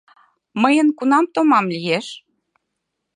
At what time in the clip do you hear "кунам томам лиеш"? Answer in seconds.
0.97-2.07